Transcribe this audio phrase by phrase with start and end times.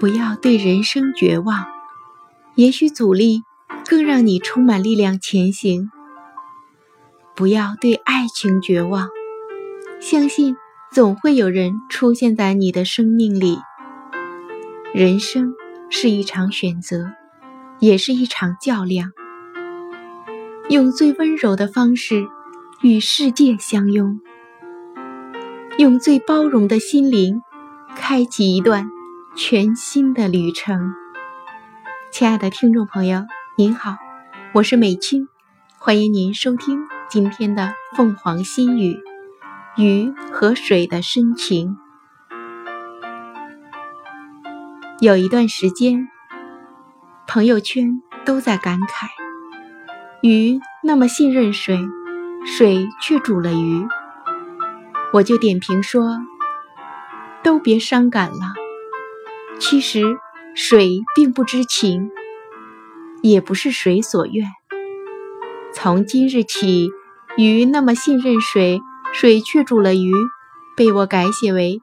[0.00, 1.66] 不要对人生绝望，
[2.54, 3.42] 也许阻力
[3.86, 5.90] 更让你充满力量前行。
[7.36, 9.10] 不要对爱情绝望，
[10.00, 10.56] 相信
[10.90, 13.58] 总会有人出现在你的生命里。
[14.94, 15.52] 人生
[15.90, 17.12] 是一场选择，
[17.78, 19.12] 也是一场较量。
[20.70, 22.26] 用最温柔的方式
[22.80, 24.18] 与世界相拥，
[25.76, 27.42] 用最包容的心灵
[27.94, 28.90] 开启一段
[29.36, 30.92] 全新的旅程。
[32.10, 33.96] 亲爱的听众朋友，您好，
[34.52, 35.28] 我是美君，
[35.78, 37.62] 欢迎您收听今天的
[37.96, 38.94] 《凤凰心语》，
[39.82, 41.78] 鱼和水的深情。
[45.00, 46.08] 有一段时间，
[47.28, 49.06] 朋友圈都在感慨：
[50.22, 51.78] 鱼那么信任水，
[52.44, 53.86] 水却煮了鱼。
[55.12, 56.18] 我就点评说：
[57.44, 58.59] 都别伤感了。
[59.60, 60.02] 其实
[60.54, 62.10] 水并不知情，
[63.22, 64.48] 也不是水所愿。
[65.72, 66.88] 从今日起，
[67.36, 68.80] 鱼那么信任水，
[69.12, 70.12] 水却煮了鱼，
[70.76, 71.82] 被我改写为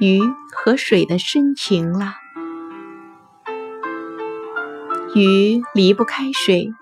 [0.00, 0.20] 鱼
[0.52, 2.14] 和水的深情了。
[5.14, 6.72] 鱼离不开水，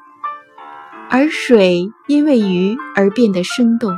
[1.10, 3.92] 而水因为鱼而变得生动。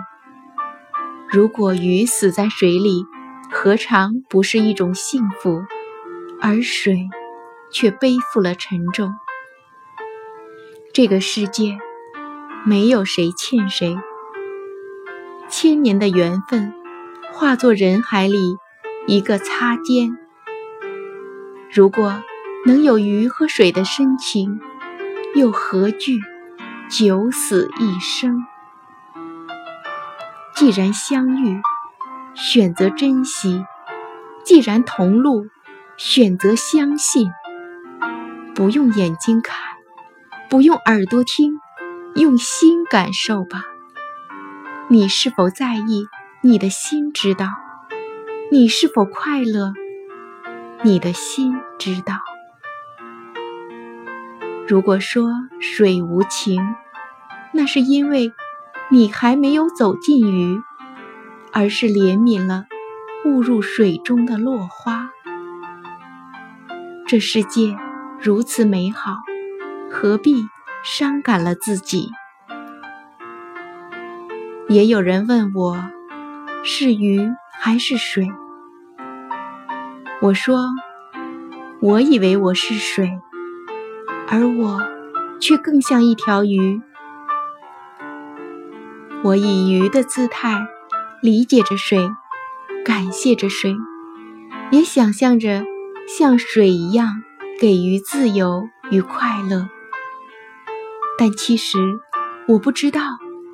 [1.31, 3.05] 如果鱼死在水里，
[3.53, 5.63] 何尝不是一种幸福？
[6.47, 7.09] 而水
[7.73, 9.15] 却背负了沉重。
[10.93, 11.79] 这个世界
[12.67, 13.97] 没有谁欠谁，
[15.49, 16.75] 千年的缘分
[17.33, 18.59] 化作人海里
[19.07, 20.19] 一个擦肩。
[21.73, 22.23] 如果。
[22.67, 24.59] 能有鱼和水的深情，
[25.35, 26.19] 又何惧
[26.89, 28.43] 九死一生？
[30.55, 31.61] 既然相遇，
[32.35, 33.67] 选择珍惜；
[34.47, 35.49] 既然同路，
[35.97, 37.31] 选择相信。
[38.55, 39.57] 不用眼睛看，
[40.49, 41.59] 不用耳朵听，
[42.15, 43.65] 用心感受吧。
[44.89, 46.07] 你是否在意？
[46.43, 47.49] 你的心知道。
[48.51, 49.73] 你是否快乐？
[50.83, 52.21] 你的心知道。
[54.69, 56.63] 如果说水无情，
[57.53, 58.33] 那是因为
[58.91, 60.61] 你还没有走进鱼，
[61.53, 62.67] 而是怜悯了
[63.25, 65.04] 误入水中的落花。
[67.07, 67.77] 这世界
[68.19, 69.19] 如此美好，
[69.91, 70.49] 何必
[70.83, 72.11] 伤感了自己？
[74.71, 75.85] 也有人问我，
[76.63, 78.27] 是鱼还是水？
[80.23, 80.59] 我说，
[81.83, 83.21] 我以为我是水。
[84.27, 84.81] 而我
[85.39, 86.81] 却更像一条鱼，
[89.23, 90.67] 我以鱼的姿态
[91.21, 92.11] 理解着水，
[92.83, 93.77] 感谢着水，
[94.71, 95.63] 也想象着
[96.07, 97.23] 像水一样
[97.61, 99.69] 给予自由与快乐。
[101.19, 101.79] 但其实
[102.49, 103.01] 我不知道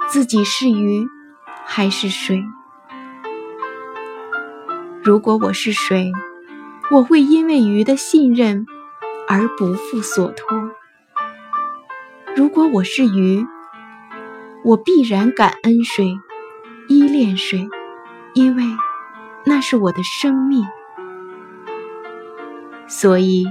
[0.09, 1.07] 自己是鱼
[1.65, 2.45] 还是水。
[5.03, 6.13] 如果我是水，
[6.91, 8.67] 我会因为鱼的信任。
[9.33, 10.73] 而不负所托。
[12.35, 13.47] 如果我是鱼，
[14.65, 16.19] 我必然感恩水，
[16.89, 17.69] 依恋水，
[18.35, 18.65] 因为
[19.47, 20.67] 那是我的生命。
[22.91, 23.47] 所以，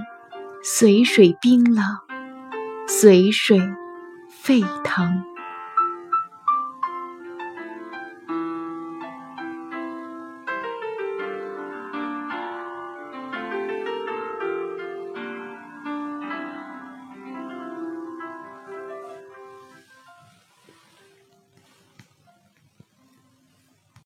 [0.61, 1.81] 随水冰冷，
[2.85, 3.57] 随水
[4.27, 5.28] 沸腾。